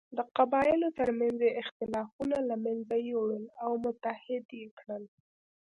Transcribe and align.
د 0.17 0.19
قبایلو 0.37 0.87
تر 0.99 1.09
منځ 1.19 1.37
یې 1.47 1.51
اختلافونه 1.61 2.37
له 2.49 2.55
منځه 2.65 2.95
یووړل 3.09 3.45
او 3.63 3.71
متحد 3.85 4.45
یې 4.59 4.67
کړل. 4.79 5.03